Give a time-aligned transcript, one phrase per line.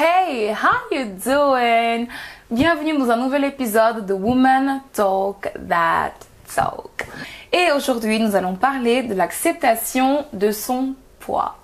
[0.00, 2.08] hey, how you doing?
[2.50, 6.14] Bienvenue dans un nouvel épisode de Woman Talk That
[6.54, 7.06] Talk.
[7.52, 11.58] Et aujourd'hui, nous allons parler de l'acceptation de son poids.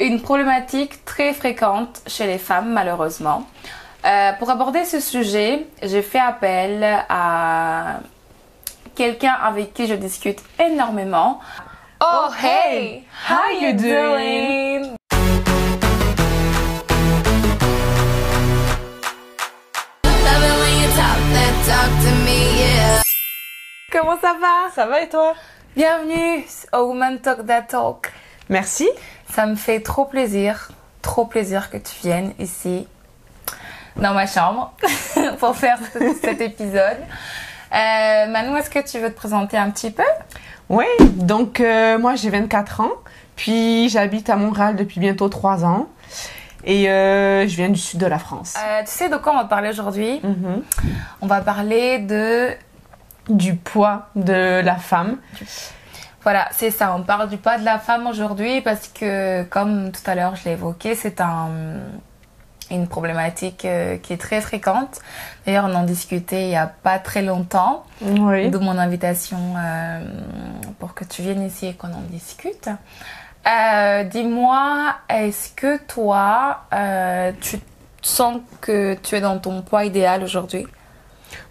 [0.00, 3.46] Une problématique très fréquente chez les femmes, malheureusement.
[4.04, 8.00] Euh, pour aborder ce sujet, j'ai fait appel à
[8.94, 11.40] quelqu'un avec qui je discute énormément.
[12.02, 14.83] Oh hey, how you doing?
[23.94, 24.72] Comment ça va?
[24.74, 25.34] Ça va et toi?
[25.76, 28.12] Bienvenue au Woman Talk That Talk.
[28.48, 28.88] Merci.
[29.32, 32.88] Ça me fait trop plaisir, trop plaisir que tu viennes ici
[33.94, 34.74] dans ma chambre
[35.38, 35.78] pour faire
[36.20, 36.98] cet épisode.
[37.72, 40.02] Euh, Manu, est-ce que tu veux te présenter un petit peu?
[40.68, 42.92] Oui, donc euh, moi j'ai 24 ans,
[43.36, 45.86] puis j'habite à Montréal depuis bientôt 3 ans
[46.64, 48.54] et euh, je viens du sud de la France.
[48.58, 50.20] Euh, Tu sais de quoi on va parler aujourd'hui?
[50.24, 50.64] Mhm.
[51.20, 52.56] On va parler de...
[53.28, 55.16] Du poids de la femme.
[56.22, 60.00] Voilà, c'est ça, on parle du poids de la femme aujourd'hui parce que, comme tout
[60.06, 61.50] à l'heure je l'ai évoqué, c'est un,
[62.70, 65.00] une problématique euh, qui est très fréquente.
[65.44, 67.84] D'ailleurs, on en discutait il n'y a pas très longtemps.
[68.00, 68.50] Oui.
[68.50, 70.00] D'où mon invitation euh,
[70.78, 72.68] pour que tu viennes ici et qu'on en discute.
[73.46, 76.62] Euh, Dis-moi, est-ce que toi,
[77.40, 77.58] tu
[78.00, 80.66] sens que tu es dans ton poids idéal aujourd'hui?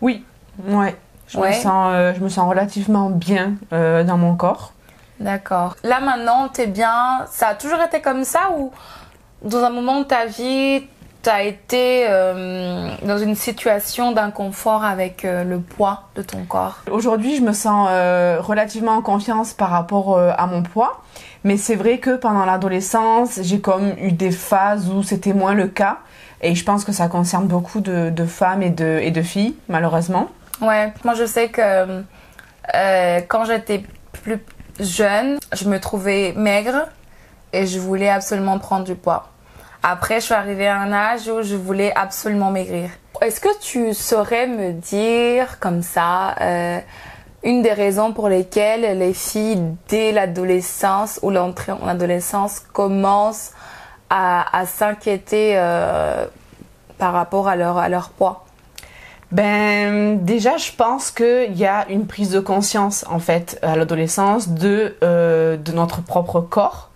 [0.01, 0.25] Oui,
[0.65, 0.95] ouais.
[1.33, 1.49] Je, Ouais.
[1.49, 4.71] Me sens, euh, je me sens relativement bien euh, dans mon corps.
[5.19, 5.75] D'accord.
[5.83, 7.25] Là maintenant, t'es bien.
[7.31, 8.71] Ça a toujours été comme ça ou
[9.43, 10.83] dans un moment de ta vie,
[11.21, 16.79] t'as été euh, dans une situation d'inconfort avec euh, le poids de ton corps?
[16.91, 21.01] Aujourd'hui, je me sens euh, relativement en confiance par rapport à mon poids.
[21.45, 25.67] Mais c'est vrai que pendant l'adolescence, j'ai comme eu des phases où c'était moins le
[25.67, 25.97] cas.
[26.41, 29.55] Et je pense que ça concerne beaucoup de, de femmes et de, et de filles,
[29.69, 30.29] malheureusement.
[30.61, 32.03] Ouais, moi je sais que
[32.75, 34.39] euh, quand j'étais plus
[34.79, 36.87] jeune, je me trouvais maigre
[37.51, 39.29] et je voulais absolument prendre du poids.
[39.83, 42.89] Après, je suis arrivée à un âge où je voulais absolument maigrir.
[43.21, 46.79] Est-ce que tu saurais me dire comme ça euh,
[47.43, 53.51] une des raisons pour lesquelles les filles dès l'adolescence ou l'entrée en adolescence commencent
[54.09, 56.27] à, s'inquiéter euh,
[56.97, 58.42] par rapport à leur poids?
[59.33, 64.49] Ben, déjà, je pense qu'il y a une prise de conscience, en fait, à l'adolescence
[64.49, 66.91] de, euh, de notre propre corps.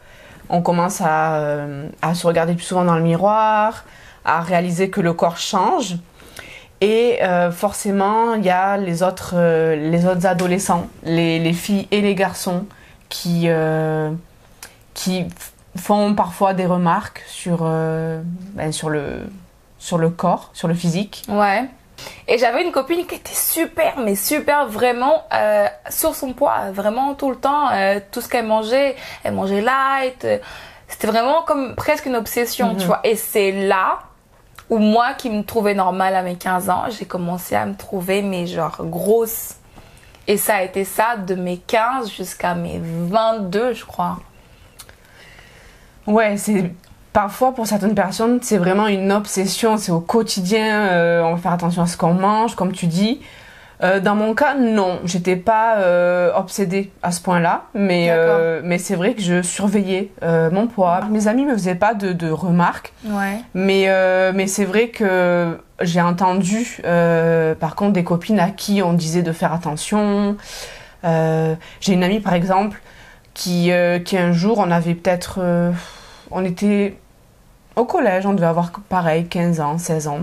[0.50, 3.86] On commence à, euh, à se regarder plus souvent dans le miroir,
[4.24, 5.96] à réaliser que le corps change.
[6.80, 9.34] Et euh, forcément, il y a les autres,
[9.74, 12.68] les autres adolescents, les, les filles et les garçons,
[13.10, 13.48] qui,
[14.94, 15.26] qui
[15.76, 19.28] font parfois des remarques sur, ben, sur, le,
[19.80, 21.24] sur le corps, sur le physique.
[21.30, 21.68] Ouais.
[22.28, 27.16] Et j'avais une copine qui était super, mais super vraiment euh, sur son poids, vraiment
[27.16, 27.70] tout le temps.
[27.72, 30.24] euh, tout ce qu'elle mangeait, elle mangeait light.
[30.26, 30.38] euh,
[30.88, 32.78] C'était vraiment comme presque une obsession, Mhm.
[32.78, 33.00] tu vois.
[33.04, 34.00] Et c'est là
[34.70, 38.22] où moi, qui me trouvais normale à mes 15 ans, j'ai commencé à me trouver,
[38.22, 39.56] mais genre grosse.
[40.28, 44.18] Et ça a été ça de mes 15 jusqu'à mes 22, je crois.
[46.06, 46.74] Ouais, c'est
[47.18, 51.52] parfois pour certaines personnes, c'est vraiment une obsession, c'est au quotidien, euh, on va faire
[51.52, 53.22] attention à ce qu'on mange, comme tu dis.
[53.82, 58.78] Euh, dans mon cas, non, j'étais pas euh, obsédée à ce point-là, mais euh, mais
[58.78, 60.12] c'est vrai que je surveillais
[60.52, 61.02] mon poids.
[61.10, 63.40] Mes amis me faisaient pas de, de remarques, Ouais.
[63.56, 63.88] mais
[64.36, 66.84] mais c'est vrai que j'ai entendu
[67.60, 70.38] par contre des copines à qui on disait de faire attention.
[71.04, 72.80] J'ai une amie par exemple
[73.34, 73.72] qui
[74.06, 75.40] qui un jour on avait peut-être
[76.30, 76.96] on était
[77.78, 80.20] au collège, on devait avoir pareil 15 ans, 16 ans.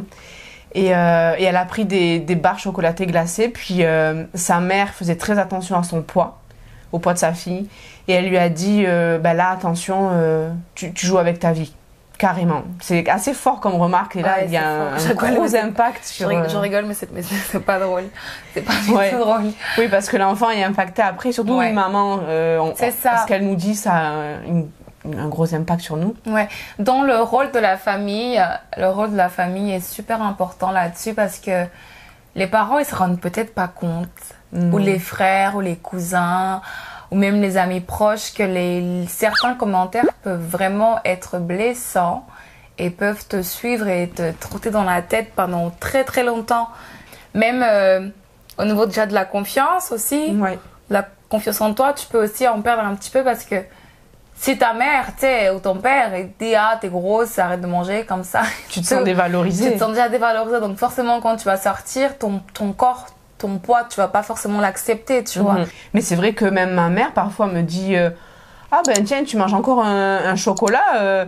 [0.75, 4.89] Et, euh, et elle a pris des, des barres chocolatées glacées, puis euh, sa mère
[4.89, 6.39] faisait très attention à son poids,
[6.91, 7.69] au poids de sa fille,
[8.09, 11.53] et elle lui a dit, euh, bah là, attention, euh, tu, tu joues avec ta
[11.53, 11.73] vie,
[12.19, 12.63] carrément.
[12.81, 16.29] C'est assez fort comme remarque, et là, Ouais, il y a un, gros impact sur...
[16.29, 18.05] je rigole, mais c'est pas drôle.
[18.53, 19.13] C'est pas du Ouais.
[19.13, 19.43] tout drôle.
[19.79, 21.69] Oui, parce que l'enfant est impacté après, surtout Ouais.
[21.69, 23.11] une maman, on- C'est ça.
[23.11, 24.13] parce qu'elle nous dit, ça
[24.45, 24.69] une-
[25.05, 26.15] un gros impact sur nous.
[26.27, 26.49] Ouais,
[26.79, 28.45] dans le rôle de la famille, euh,
[28.79, 31.67] le rôle de la famille est super important là-dessus parce que
[32.35, 34.09] les parents ils se rendent peut-être pas compte,
[34.53, 36.63] ou les frères ou les cousins
[37.11, 42.25] ou même les amis proches que les certains commentaires peuvent vraiment être blessants
[42.79, 46.69] et peuvent te suivre et te trotter dans la tête pendant très très longtemps.
[47.35, 48.09] Même euh,
[48.59, 50.59] au niveau déjà de la confiance aussi, Ouais.
[50.89, 53.57] la confiance en toi, tu peux aussi en perdre un petit peu parce que
[54.37, 57.61] si ta mère, tu sais, ou ton père, il te dit ah t'es grosse, arrête
[57.61, 58.43] de manger comme ça.
[58.69, 59.71] Tu te sens dévalorisée.
[59.71, 63.07] Tu te sens déjà dévalorisée, donc forcément quand tu vas sortir, ton ton corps,
[63.39, 65.55] ton poids, tu vas pas forcément l'accepter, tu vois.
[65.55, 65.67] Mhm.
[65.95, 68.11] Mais c'est vrai que même ma mère parfois me dit euh,
[68.73, 71.25] ah ben tiens tu manges encore un, un chocolat euh,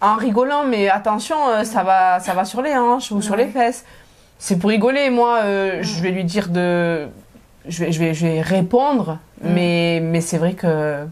[0.00, 3.46] en rigolant mais attention euh, ça va ça va sur les hanches ou sur les
[3.46, 3.84] fesses.
[4.38, 7.08] C'est pour rigoler moi je vais lui dire de
[7.66, 11.04] je vais je vais je vais répondre mais mais c'est vrai que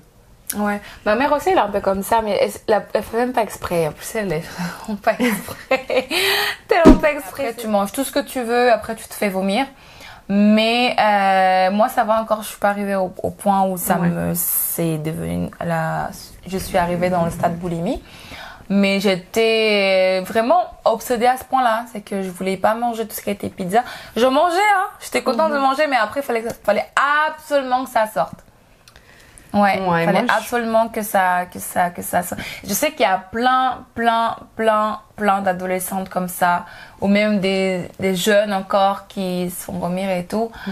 [0.54, 0.81] Ouais.
[1.04, 2.38] Ma mère aussi, elle est un peu comme ça, mais
[2.69, 3.88] elle, elle fait même pas exprès.
[3.88, 4.44] En plus, elle est
[4.87, 6.08] vraiment pas exprès.
[6.69, 7.54] Tellement pas exprès.
[7.58, 9.66] tu manges tout ce que tu veux, après tu te fais vomir.
[10.28, 13.96] Mais euh, moi, ça va encore, je suis pas arrivée au, au point où ça
[13.98, 14.08] Ouais.
[14.08, 14.32] me.
[14.34, 15.50] C'est devenu.
[15.64, 16.10] La,
[16.46, 18.02] je suis arrivée dans le stade boulimie.
[18.69, 21.84] Mais j'étais vraiment obsédée à ce point-là.
[21.93, 23.84] C'est que je voulais pas manger tout ce qui était pizza.
[24.16, 24.87] Je mangeais, hein.
[25.00, 26.87] J'étais contente de manger, mais après, il fallait, fallait
[27.28, 28.34] absolument que ça sorte.
[29.61, 32.23] Ouais, Ouais, fallait moi, absolument que ça, que ça, que ça.
[32.67, 36.67] Je sais qu'il y a plein, plein, plein, plein d'adolescentes comme ça,
[37.00, 40.50] ou même des, des jeunes encore qui se font vomir et tout.
[40.67, 40.70] Mm.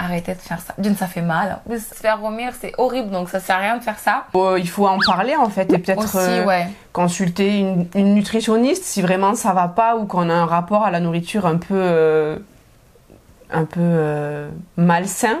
[0.00, 0.74] Arrêtez de faire ça.
[0.78, 1.58] D'une, ça fait mal.
[1.68, 4.26] Se faire vomir, c'est horrible, donc ça sert à rien de faire ça.
[4.36, 6.68] euh, il faut en parler en fait et peut-être euh, ouais.
[6.92, 10.92] consulter une, une nutritionniste si vraiment ça va pas ou qu'on a un rapport à
[10.92, 12.38] la nourriture un peu euh,
[13.50, 14.46] un peu
[14.76, 15.38] malsain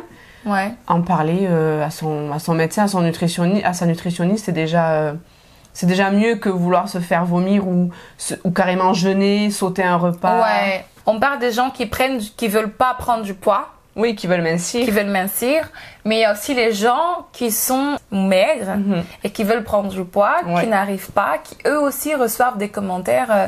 [0.48, 0.72] Ouais.
[0.86, 4.52] en parler euh, à son à son médecin à son nutritionniste à sa nutritionniste c'est
[4.52, 5.12] déjà euh,
[5.72, 7.90] c'est déjà mieux que vouloir se faire vomir ou
[8.44, 10.84] ou carrément jeûner sauter un repas Ouais.
[11.06, 14.42] On parle des gens qui prennent, qui veulent pas prendre du poids, oui qui veulent
[14.42, 15.70] mincir qui veulent mincir,
[16.04, 19.02] mais il y a aussi les gens qui sont maigres Mhm.
[19.24, 20.60] et qui veulent prendre du poids, Ouais.
[20.62, 23.46] qui n'arrivent pas, qui eux aussi reçoivent des commentaires euh,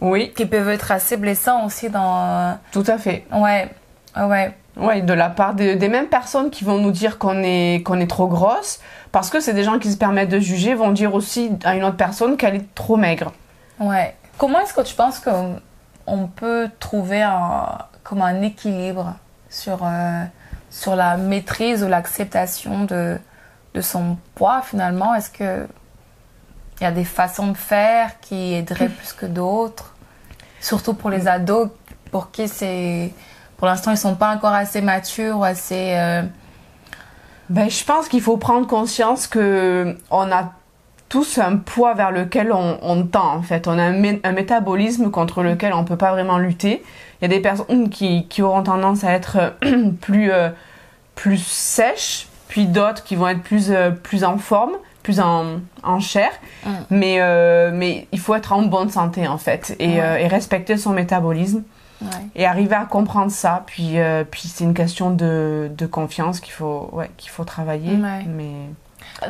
[0.00, 2.58] oui qui peuvent être assez blessants aussi dans.
[2.72, 3.68] tout à fait Ouais,
[4.16, 7.82] ouais, Ouais, de la part des, des mêmes personnes qui vont nous dire qu'on est,
[7.84, 8.80] qu'on est trop grosse,
[9.12, 11.84] parce que c'est des gens qui se permettent de juger, vont dire aussi à une
[11.84, 13.32] autre personne qu'elle est trop maigre.
[13.80, 14.16] ouais.
[14.38, 15.60] Comment est-ce que tu penses qu'on
[16.06, 19.14] on peut trouver un, comme un équilibre
[19.50, 20.24] sur, euh,
[20.70, 23.18] sur la maîtrise ou l'acceptation de,
[23.74, 25.14] de son poids finalement?
[25.14, 25.68] Est-ce que
[26.80, 29.94] il y a des façons de faire qui aideraient plus que d'autres?
[30.60, 31.68] Surtout pour les ados
[32.10, 33.12] pour qui c'est.
[33.62, 35.94] Pour l'instant, ils sont pas encore assez matures ou assez.
[35.96, 36.22] euh,
[37.48, 40.50] Ben, je pense qu'il faut prendre conscience que on a
[41.08, 43.68] tous un poids vers lequel on, on tend, en fait.
[43.68, 46.82] On a un, mé- un métabolisme contre lequel on peut pas vraiment lutter.
[47.20, 49.54] Il y a des personnes qui, qui auront tendance à être
[50.00, 50.48] plus, euh,
[51.14, 54.72] plus sèches, puis d'autres qui vont être plus, euh, plus en forme,
[55.04, 56.30] plus en, en chair.
[56.66, 56.70] Mm.
[56.90, 60.00] Mais, euh, mais il faut être en bonne santé, en fait, et, Ouais.
[60.00, 61.62] euh, et respecter son métabolisme
[62.02, 62.26] ouais.
[62.34, 63.62] et arriver à comprendre ça.
[63.66, 67.96] Puis, euh, puis c'est une question de, de confiance qu'il faut, ouais, qu'il faut travailler.
[67.96, 68.24] Ouais.
[68.26, 68.52] Mais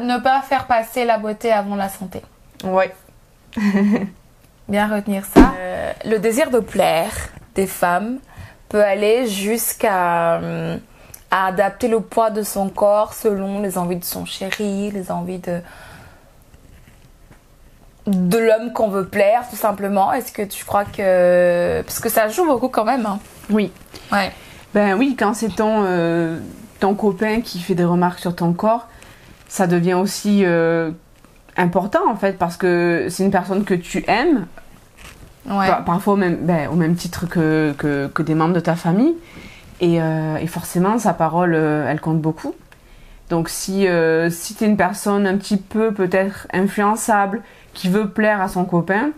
[0.01, 2.23] Ne pas faire passer la beauté avant la santé.
[2.65, 2.93] ouais,
[4.69, 5.53] Bien retenir ça.
[5.59, 7.13] Euh, le désir de plaire
[7.55, 8.19] des femmes
[8.69, 10.79] peut aller jusqu'à euh,
[11.31, 15.41] à adapter le poids de son corps selon les envies de son chéri, les envies
[15.41, 15.61] de
[18.07, 20.13] de l'homme qu'on veut plaire tout simplement.
[20.13, 23.19] Est-ce que tu crois que parce que ça joue beaucoup quand même hein.
[23.51, 23.71] oui.
[24.11, 24.33] Ouais.
[24.75, 26.39] Ben oui, quand c'est ton, euh,
[26.81, 28.89] ton copain qui fait des remarques sur ton corps,
[29.47, 30.91] ça devient aussi euh,
[31.57, 34.47] important en fait parce que c'est une personne que tu aimes,
[35.49, 35.67] Ouais.
[35.69, 38.77] par- parfois au même, ben, au même titre que, que, que des membres de ta
[38.77, 39.15] famille.
[39.81, 42.55] Et, euh, et forcément, sa parole, elle compte beaucoup.
[43.29, 43.87] Donc si,
[44.31, 47.43] si tu es une personne un petit peu peut-être influençable,
[47.75, 49.11] qui veut plaire à son copain,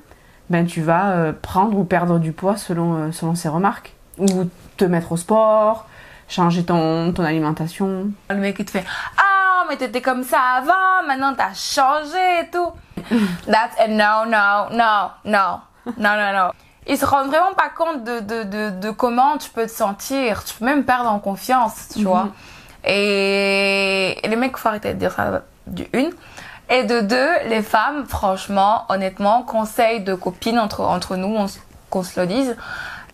[0.51, 3.95] ben tu vas euh, prendre ou perdre du poids selon, euh, selon ses remarques.
[4.19, 5.87] Ou te mettre au sport,
[6.29, 8.11] changer ton, ton alimentation.
[8.31, 8.85] Le mec il te fait
[9.17, 12.73] Ah, mais t'étais comme ça avant, maintenant t'as changé et tout.
[13.47, 15.61] That's a no, no, no, no,
[15.97, 16.53] no, no, no.
[16.87, 20.45] Ils se rendent vraiment pas compte de, de, de, de comment tu peux te sentir.
[20.45, 22.29] Tu peux même perdre en confiance, tu vois.
[22.85, 26.11] Et, et les mecs, faut arrêter de dire ça, du une.
[26.71, 31.47] Et de deux, les femmes, franchement, honnêtement, conseil de copines entre, entre nous, on
[31.91, 32.57] qu'on se le dise,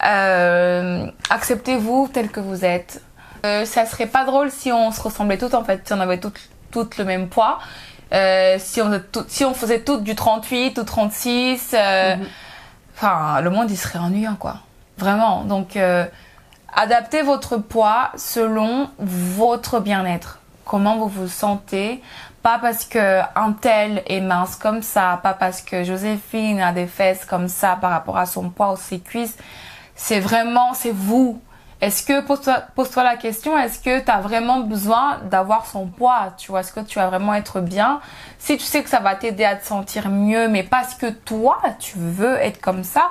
[0.06, 3.02] euh, acceptez-vous tel que vous êtes.
[3.44, 6.18] Euh, ça serait pas drôle si on se ressemblait toutes en fait, si on avait
[6.20, 6.40] toutes,
[6.70, 7.58] toutes le même poids.
[8.12, 12.16] Euh, si, on, tout- si on faisait toutes du 38 ou 36, euh,
[12.96, 14.56] enfin, le monde il serait ennuyant quoi.
[14.98, 15.44] Vraiment.
[15.44, 16.04] Donc, euh,
[16.74, 20.38] adaptez votre poids selon votre bien-être.
[20.64, 22.02] Comment vous vous sentez.
[22.42, 26.86] Pas parce que un tel est mince comme ça, pas parce que Joséphine a des
[26.86, 29.36] fesses comme ça par rapport à son poids ou ses cuisses.
[29.94, 31.40] C'est vraiment, c'est vous.
[31.82, 35.86] est-ce que, pose-toi pose -toi la question, est-ce que tu as vraiment besoin d'avoir son
[35.86, 38.00] poids Tu vois, est-ce que tu vas vraiment être bien?
[38.38, 41.58] Si tu sais que ça va t'aider à te sentir mieux, mais parce que toi,
[41.78, 43.10] tu veux être comme ça,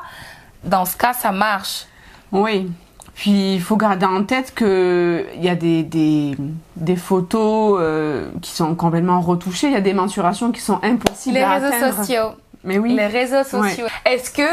[0.63, 1.85] dans ce cas, ça marche.
[2.31, 2.71] Oui.
[3.19, 6.37] Puis il faut garder en tête qu'il y a des, des,
[6.77, 11.35] des photos euh, qui sont complètement retouchées, il y a des mensurations qui sont impossibles
[11.35, 11.95] Les à réseaux atteindre.
[11.97, 12.29] sociaux.
[12.63, 12.95] Mais oui.
[12.95, 13.87] Les réseaux sociaux.
[14.05, 14.47] Est-ce que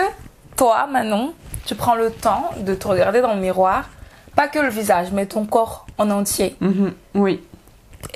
[0.57, 1.33] toi, Manon,
[1.65, 3.89] tu prends le temps de te regarder dans le miroir,
[4.35, 7.45] pas que le visage, mais ton corps en entier Mhm, Oui.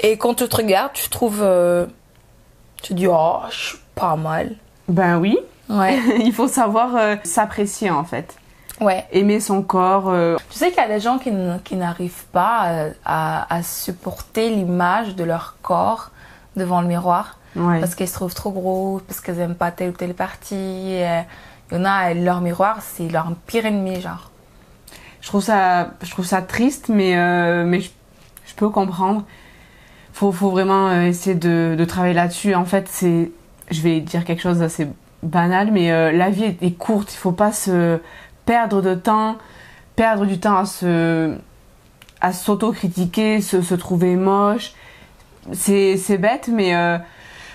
[0.02, 1.42] Et quand tu te regardes, tu trouves.
[1.42, 1.87] euh,
[2.83, 4.57] tu dis, oh, je suis pas mal.
[4.88, 5.38] Ben oui.
[5.69, 5.97] Ouais.
[6.25, 8.35] il faut savoir euh, s'apprécier en fait.
[8.80, 9.04] Ouais.
[9.12, 10.08] Aimer son corps.
[10.08, 11.30] euh, Tu sais qu'il y a des gens qui,
[11.64, 16.10] qui n'arrivent pas euh, à, à supporter l'image de leur corps
[16.56, 17.80] devant le miroir ouais.
[17.80, 20.54] parce qu'ils se trouvent trop gros, parce qu'ils aiment pas telle ou telle partie.
[20.56, 21.20] euh,
[21.70, 24.30] Il y en a, leur miroir, c'est leur pire ennemi, genre.
[25.20, 27.90] Je trouve ça, je trouve ça triste, mais, euh, mais je,
[28.46, 29.25] je peux comprendre.
[30.12, 32.54] Faut, faut vraiment essayer de, de travailler là-dessus.
[32.54, 33.30] En fait, c'est,
[33.70, 34.88] je vais dire quelque chose d'assez
[35.22, 37.12] banal, mais euh, la vie est, est courte.
[37.14, 38.00] Il faut pas se
[38.47, 39.37] perdre de temps,
[39.97, 41.35] perdre du temps à se,
[42.20, 44.73] à s'auto-critiquer, se, se trouver moche.
[45.52, 46.99] C'est, bête, mais euh,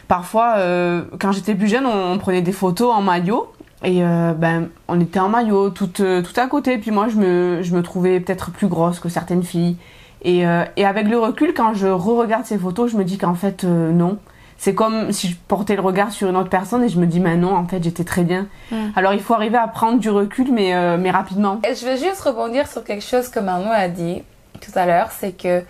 [0.08, 3.52] parfois, euh, quand j'étais plus jeune, on, prenait des photos en maillot.
[3.84, 6.78] Et euh, ben, on était en maillot, tout, tout à côté.
[6.78, 9.78] Puis moi, je me, je me trouvais peut-être plus grosse que certaines filles.
[10.24, 10.40] Et,
[10.76, 14.18] et avec le recul, quand je re-regarde ces photos, je me dis qu'en fait, non.
[14.58, 17.20] C'est comme si je portais le regard sur une autre personne et je me dis,
[17.20, 18.48] mais non, en fait, j'étais très bien.
[18.72, 18.76] Mm.
[18.96, 21.60] Alors, il faut arriver à prendre du recul, mais, euh, mais rapidement.
[21.70, 24.24] Et je vais juste rebondir sur quelque chose que Manon a dit
[24.62, 25.64] tout à l'heure, c'est que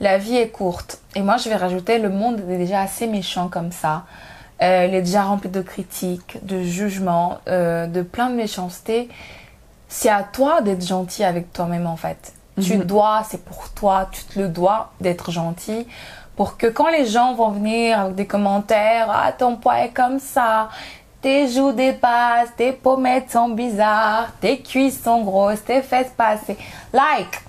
[0.00, 1.00] la vie est courte.
[1.16, 4.04] Et moi, je vais rajouter, le monde est déjà assez méchant comme ça.
[4.62, 9.08] Euh, il est déjà rempli de critiques, de jugements, euh, de plein de méchanceté.
[9.88, 12.32] C'est à toi d'être gentil avec toi-même en fait.
[12.60, 12.84] Tu Mhm.
[12.84, 15.86] dois, c'est pour toi, tu te le dois d'être gentil
[16.38, 20.20] pour que quand les gens vont venir avec des commentaires, ah ton poids est comme
[20.20, 20.68] ça,
[21.20, 26.56] tes joues dépassent, tes pommettes sont bizarres, tes cuisses sont grosses, tes fesses passées.
[26.92, 27.42] Like,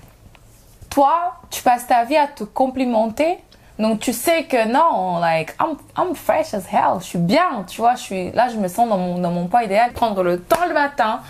[0.90, 3.38] toi, tu passes ta vie à te complimenter.
[3.78, 7.80] Donc tu sais que non, like, I'm, I'm fresh as hell, je suis bien, tu
[7.80, 9.92] vois, je suis, là je me sens dans mon, dans mon poids idéal.
[9.92, 11.20] Prendre le temps le matin,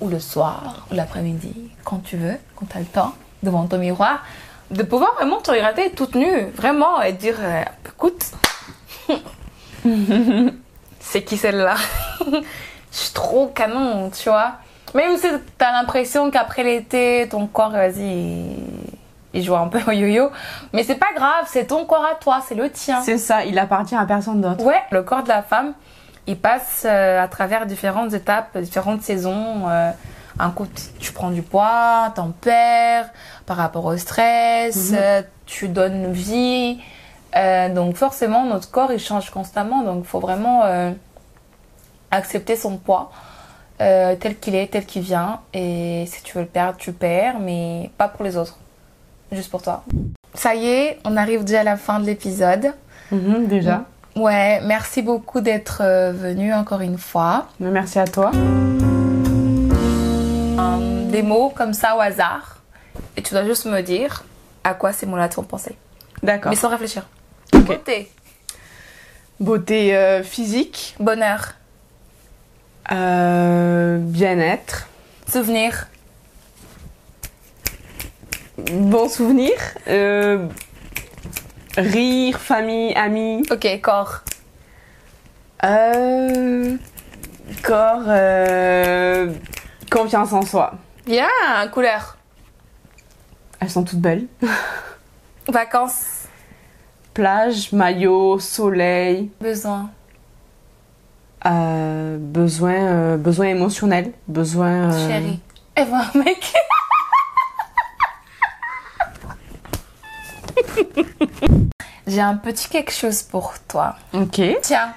[0.00, 3.12] ou le soir, ou l'après-midi, quand tu veux, quand tu as le temps,
[3.44, 4.24] devant ton miroir,
[4.70, 8.24] de pouvoir vraiment te regarder toute nue, vraiment, et dire, euh, écoute,
[11.00, 11.74] c'est qui celle-là?
[12.92, 14.52] Je suis trop canon, tu vois.
[14.94, 15.26] Même si
[15.58, 18.56] t'as l'impression qu'après l'été, ton corps, vas-y,
[19.32, 20.30] il- joue un peu au yo-yo.
[20.72, 23.02] Mais c'est pas grave, c'est ton corps à toi, c'est le tien.
[23.02, 24.64] C'est ça, il appartient à personne d'autre.
[24.64, 25.74] Ouais, le corps de la femme,
[26.28, 29.68] il passe euh, à travers différentes étapes, différentes saisons.
[29.68, 29.90] euh,
[30.38, 30.66] un coup,
[30.98, 33.08] tu- prends du poids, t'en perds
[33.46, 34.96] par rapport au stress, Mhm.
[34.98, 36.78] euh, tu donnes vie.
[37.36, 39.82] Euh, donc forcément, notre corps, il change constamment.
[39.82, 40.90] Donc il faut vraiment euh,
[42.10, 43.10] accepter son poids
[43.78, 45.40] tel qu'il est, tel qu'il vient.
[45.52, 48.58] Et si tu veux le perdre, tu perds, mais pas pour les autres.
[49.32, 49.82] Juste pour toi.
[50.32, 52.72] Ça y est, on arrive déjà à la fin de l'épisode.
[53.10, 53.82] Mhm, déjà.
[54.16, 57.46] Ouais, merci beaucoup d'être venu encore une fois.
[57.60, 58.30] Merci à toi.
[61.14, 62.56] Des mots comme ça au hasard.
[63.16, 64.24] Et tu dois juste me dire
[64.64, 65.76] à quoi ces mots-là te font penser.
[66.24, 66.50] D'accord.
[66.50, 67.06] Mais sans réfléchir.
[67.52, 68.10] Beauté,
[69.38, 71.54] Beauté euh, physique, bonheur,
[72.90, 74.88] euh, bien-être,
[75.28, 75.86] souvenir,
[78.58, 79.52] bon souvenir,
[79.86, 80.48] euh,
[81.76, 84.22] rire, famille, amis, ok, corps,
[85.62, 86.76] euh,
[87.62, 89.32] corps, euh,
[89.92, 90.74] confiance en soi.
[91.06, 91.28] Bien,
[91.72, 92.16] couleur,
[93.60, 94.26] Elles sont toutes belles.
[95.48, 96.22] vacances,
[97.12, 99.90] Plage, maillot, soleil, besoin,
[101.46, 104.90] euh, besoin, euh, besoin émotionnel, besoin.
[104.92, 105.40] euh, chérie.
[105.76, 106.52] Et voilà, mec.
[112.06, 113.96] J'ai un petit quelque chose pour toi.
[114.12, 114.40] Ok.
[114.62, 114.92] Tiens,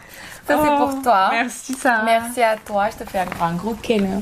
[0.47, 1.29] ça c'est Oh, pour toi.
[1.31, 2.01] Merci ça.
[2.03, 4.19] Merci à toi, je te fais un, un gros câlin.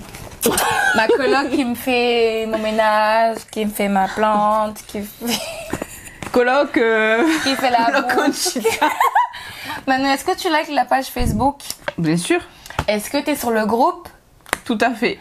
[0.95, 5.39] Ma coloc qui me fait mon ménage, qui me fait ma plante, qui fait,
[6.31, 6.77] Coloc.
[6.77, 7.87] euh, qui fait la.
[9.87, 11.59] Manu, est-ce que tu likes la page Facebook?
[11.97, 12.39] Bien sûr.
[12.87, 14.07] Est-ce que tu es sur le groupe?
[14.65, 15.19] Tout à fait.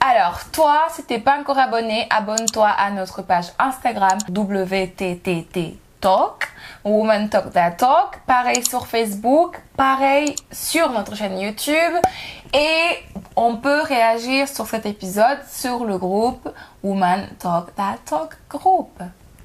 [0.00, 6.48] Alors, toi, si t'es pas encore abonné, abonne-toi à notre page Instagram WTTT Talk,
[6.84, 8.20] Woman Talk That Talk.
[8.26, 11.94] Pareil sur Facebook, pareil sur notre chaîne YouTube.
[12.52, 12.98] Et
[13.36, 16.48] on peut réagir sur cet épisode sur le groupe
[16.82, 18.90] Woman Talk That Talk Group.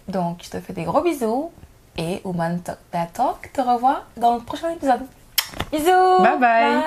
[0.07, 1.51] Donc, je te fais des gros bisous
[1.97, 5.01] et Woman Talk That Talk te revoit dans le prochain épisode.
[5.71, 6.81] Bisous Bye bye.